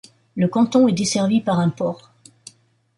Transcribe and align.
Le 0.35 0.47
canton 0.47 0.87
est 0.87 0.93
desservi 0.93 1.41
par 1.41 1.59
un 1.59 1.69
port. 1.69 2.09